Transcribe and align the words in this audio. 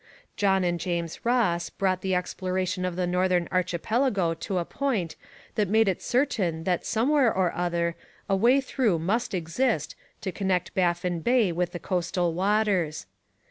John 0.35 0.63
and 0.63 0.79
James 0.79 1.23
Ross 1.23 1.69
brought 1.69 2.01
the 2.01 2.15
exploration 2.15 2.85
of 2.85 2.95
the 2.95 3.05
northern 3.05 3.47
archipelago 3.51 4.33
to 4.33 4.57
a 4.57 4.65
point 4.65 5.15
that 5.53 5.69
made 5.69 5.87
it 5.87 6.01
certain 6.01 6.63
that 6.63 6.87
somewhere 6.87 7.31
or 7.31 7.53
other 7.53 7.95
a 8.27 8.35
way 8.35 8.61
through 8.61 8.97
must 8.97 9.35
exist 9.35 9.95
to 10.21 10.31
connect 10.31 10.73
Baffin 10.73 11.19
Bay 11.19 11.51
with 11.51 11.71
the 11.71 11.77
coastal 11.77 12.33
waters. 12.33 13.05